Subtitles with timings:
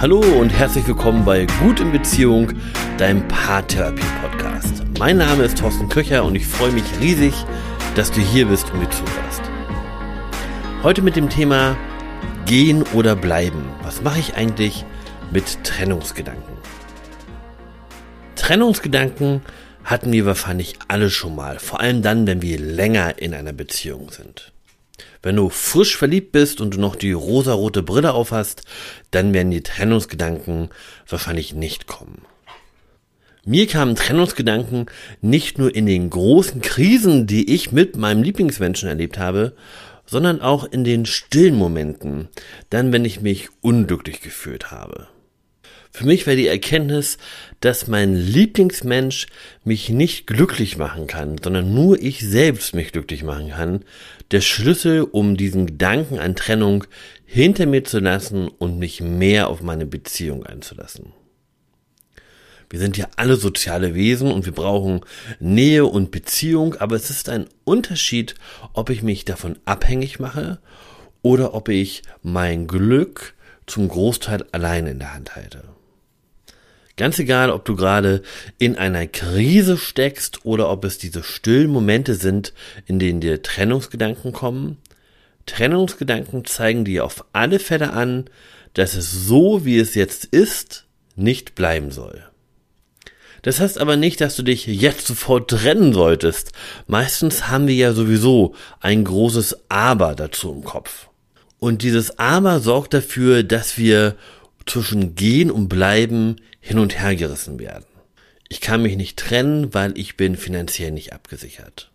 [0.00, 2.52] Hallo und herzlich willkommen bei Gut in Beziehung,
[2.98, 4.84] deinem Paartherapie-Podcast.
[4.96, 7.34] Mein Name ist Thorsten Köcher und ich freue mich riesig,
[7.96, 9.42] dass du hier bist und mir zuhörst.
[10.84, 11.76] Heute mit dem Thema
[12.46, 13.70] Gehen oder bleiben.
[13.82, 14.84] Was mache ich eigentlich
[15.32, 16.58] mit Trennungsgedanken?
[18.36, 19.42] Trennungsgedanken
[19.82, 24.12] hatten wir wahrscheinlich alle schon mal, vor allem dann, wenn wir länger in einer Beziehung
[24.12, 24.52] sind.
[25.22, 28.62] Wenn du frisch verliebt bist und du noch die rosarote Brille aufhast,
[29.10, 30.70] dann werden die Trennungsgedanken
[31.08, 32.22] wahrscheinlich nicht kommen.
[33.44, 34.86] Mir kamen Trennungsgedanken
[35.20, 39.54] nicht nur in den großen Krisen, die ich mit meinem Lieblingsmenschen erlebt habe,
[40.04, 42.28] sondern auch in den stillen Momenten,
[42.70, 45.08] dann wenn ich mich unglücklich gefühlt habe.
[45.98, 47.18] Für mich war die Erkenntnis,
[47.58, 49.26] dass mein Lieblingsmensch
[49.64, 53.84] mich nicht glücklich machen kann, sondern nur ich selbst mich glücklich machen kann,
[54.30, 56.84] der Schlüssel, um diesen Gedanken an Trennung
[57.26, 61.14] hinter mir zu lassen und mich mehr auf meine Beziehung einzulassen.
[62.70, 65.00] Wir sind ja alle soziale Wesen und wir brauchen
[65.40, 68.36] Nähe und Beziehung, aber es ist ein Unterschied,
[68.72, 70.60] ob ich mich davon abhängig mache
[71.22, 73.34] oder ob ich mein Glück
[73.66, 75.64] zum Großteil allein in der Hand halte.
[76.98, 78.22] Ganz egal, ob du gerade
[78.58, 82.52] in einer Krise steckst oder ob es diese stillen Momente sind,
[82.86, 84.78] in denen dir Trennungsgedanken kommen.
[85.46, 88.24] Trennungsgedanken zeigen dir auf alle Fälle an,
[88.74, 92.24] dass es so, wie es jetzt ist, nicht bleiben soll.
[93.42, 96.50] Das heißt aber nicht, dass du dich jetzt sofort trennen solltest.
[96.88, 101.08] Meistens haben wir ja sowieso ein großes Aber dazu im Kopf.
[101.60, 104.16] Und dieses Aber sorgt dafür, dass wir
[104.70, 107.84] zwischen Gehen und Bleiben hin und her gerissen werden.
[108.48, 111.90] Ich kann mich nicht trennen, weil ich bin finanziell nicht abgesichert.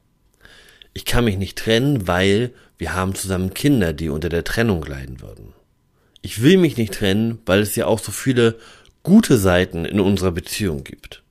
[0.94, 5.22] Ich kann mich nicht trennen, weil wir haben zusammen Kinder, die unter der Trennung leiden
[5.22, 5.54] würden.
[6.22, 8.58] Ich will mich nicht trennen, weil es ja auch so viele
[9.02, 11.24] gute Seiten in unserer Beziehung gibt.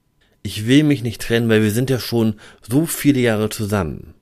[0.43, 2.35] Ich will mich nicht trennen, weil wir sind ja schon
[2.69, 4.15] so viele Jahre zusammen.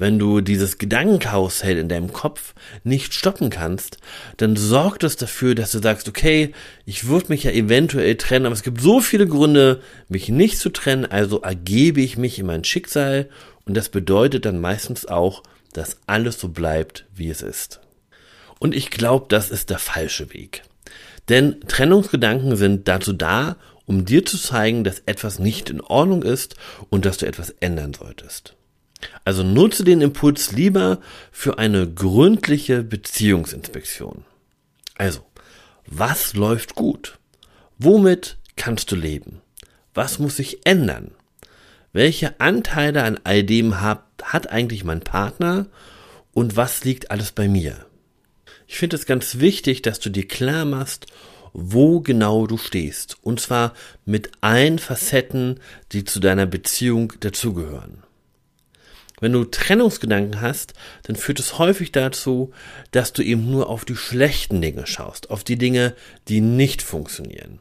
[0.00, 2.54] Wenn du dieses Gedankenkarussell in deinem Kopf
[2.84, 3.98] nicht stoppen kannst,
[4.36, 6.54] dann sorgt es dafür, dass du sagst, okay,
[6.86, 10.68] ich würde mich ja eventuell trennen, aber es gibt so viele Gründe, mich nicht zu
[10.70, 13.28] trennen, also ergebe ich mich in mein Schicksal
[13.64, 15.42] und das bedeutet dann meistens auch,
[15.72, 17.80] dass alles so bleibt, wie es ist.
[18.60, 20.62] Und ich glaube, das ist der falsche Weg.
[21.28, 26.54] Denn Trennungsgedanken sind dazu da, um dir zu zeigen, dass etwas nicht in Ordnung ist
[26.88, 28.54] und dass du etwas ändern solltest.
[29.24, 31.00] Also nutze den Impuls lieber
[31.30, 34.24] für eine gründliche Beziehungsinspektion.
[34.96, 35.20] Also,
[35.86, 37.18] was läuft gut?
[37.78, 39.40] Womit kannst du leben?
[39.94, 41.12] Was muss sich ändern?
[41.92, 45.66] Welche Anteile an all dem hat, hat eigentlich mein Partner
[46.32, 47.86] und was liegt alles bei mir?
[48.66, 51.06] Ich finde es ganz wichtig, dass du dir klar machst,
[51.52, 53.16] wo genau du stehst.
[53.22, 53.72] Und zwar
[54.04, 55.60] mit allen Facetten,
[55.92, 58.02] die zu deiner Beziehung dazugehören.
[59.20, 60.74] Wenn du Trennungsgedanken hast,
[61.04, 62.52] dann führt es häufig dazu,
[62.90, 65.94] dass du eben nur auf die schlechten Dinge schaust, auf die Dinge,
[66.28, 67.58] die nicht funktionieren.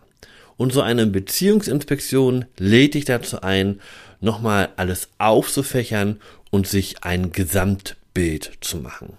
[0.58, 3.80] Und so eine Beziehungsinspektion lädt dich dazu ein,
[4.20, 6.20] nochmal alles aufzufächern
[6.50, 9.18] und sich ein Gesamtbild zu machen.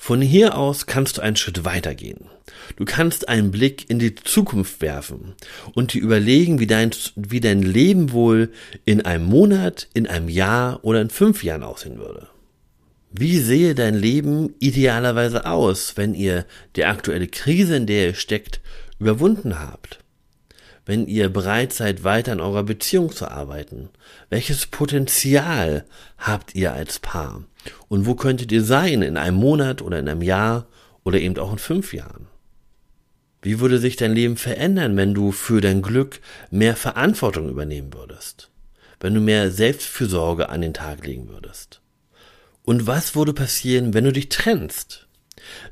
[0.00, 2.30] Von hier aus kannst du einen Schritt weitergehen.
[2.76, 5.34] Du kannst einen Blick in die Zukunft werfen
[5.74, 8.50] und dir überlegen, wie dein, wie dein Leben wohl
[8.86, 12.28] in einem Monat, in einem Jahr oder in fünf Jahren aussehen würde.
[13.10, 18.60] Wie sehe dein Leben idealerweise aus, wenn ihr die aktuelle Krise, in der ihr steckt,
[18.98, 19.98] überwunden habt?
[20.88, 23.90] Wenn ihr bereit seid, weiter an eurer Beziehung zu arbeiten?
[24.30, 25.84] Welches Potenzial
[26.16, 27.44] habt ihr als Paar?
[27.88, 30.66] Und wo könntet ihr sein in einem Monat oder in einem Jahr
[31.04, 32.26] oder eben auch in fünf Jahren?
[33.42, 38.48] Wie würde sich dein Leben verändern, wenn du für dein Glück mehr Verantwortung übernehmen würdest?
[38.98, 41.82] Wenn du mehr Selbstfürsorge an den Tag legen würdest?
[42.64, 45.06] Und was würde passieren, wenn du dich trennst?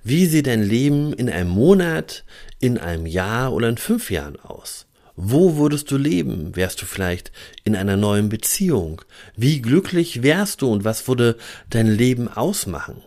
[0.05, 2.27] Wie sieht dein Leben in einem Monat,
[2.61, 4.86] in einem Jahr oder in fünf Jahren aus?
[5.17, 6.55] Wo würdest du leben?
[6.55, 7.33] Wärst du vielleicht
[7.65, 9.01] in einer neuen Beziehung?
[9.35, 11.37] Wie glücklich wärst du und was würde
[11.71, 13.03] dein Leben ausmachen?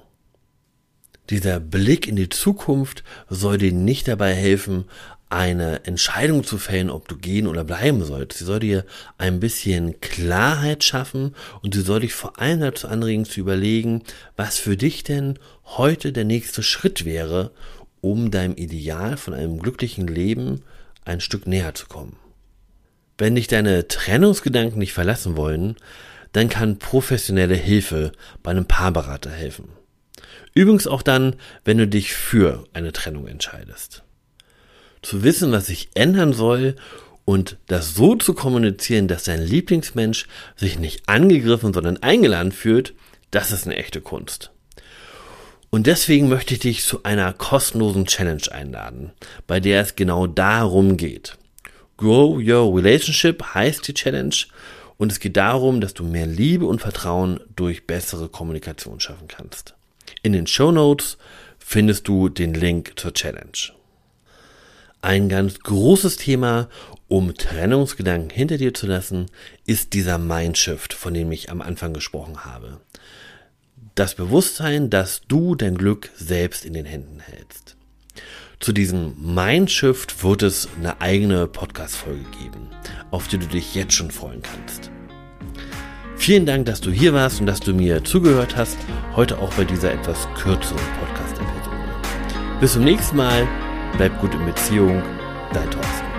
[1.29, 4.85] Dieser Blick in die Zukunft soll dir nicht dabei helfen,
[5.29, 8.39] eine Entscheidung zu fällen, ob du gehen oder bleiben sollst.
[8.39, 8.83] Sie soll dir
[9.19, 14.01] ein bisschen Klarheit schaffen und sie soll dich vor allem dazu anregen zu überlegen,
[14.35, 17.51] was für dich denn heute der nächste Schritt wäre,
[18.01, 20.63] um deinem Ideal von einem glücklichen Leben
[21.09, 22.15] ein Stück näher zu kommen.
[23.17, 25.75] Wenn dich deine Trennungsgedanken nicht verlassen wollen,
[26.31, 28.11] dann kann professionelle Hilfe
[28.44, 29.69] bei einem Paarberater helfen.
[30.53, 31.35] Übrigens auch dann,
[31.65, 34.03] wenn du dich für eine Trennung entscheidest.
[35.01, 36.75] zu wissen, was sich ändern soll
[37.23, 40.27] und das so zu kommunizieren, dass dein Lieblingsmensch
[40.57, 42.94] sich nicht angegriffen, sondern eingeladen fühlt,
[43.31, 44.51] das ist eine echte Kunst.
[45.71, 49.12] Und deswegen möchte ich dich zu einer kostenlosen Challenge einladen,
[49.45, 51.38] bei der es genau darum geht.
[51.98, 54.36] Grow Your Relationship heißt die Challenge
[54.98, 59.75] und es geht darum, dass du mehr Liebe und Vertrauen durch bessere Kommunikation schaffen kannst.
[60.24, 61.18] In den Show Notes
[61.60, 63.74] findest du den Link zur Challenge.
[65.01, 66.68] Ein ganz großes Thema,
[67.07, 69.27] um Trennungsgedanken hinter dir zu lassen,
[69.66, 72.81] ist dieser Mindshift, von dem ich am Anfang gesprochen habe.
[73.96, 77.76] Das Bewusstsein, dass du dein Glück selbst in den Händen hältst.
[78.60, 82.70] Zu diesem Mindshift wird es eine eigene Podcast-Folge geben,
[83.12, 84.92] auf die du dich jetzt schon freuen kannst.
[86.18, 88.78] Vielen Dank, dass du hier warst und dass du mir zugehört hast,
[89.16, 91.78] heute auch bei dieser etwas kürzeren Podcast-Episode.
[92.60, 93.48] Bis zum nächsten Mal,
[93.96, 95.02] bleib gut in Beziehung,
[95.54, 96.19] dein Thorsten.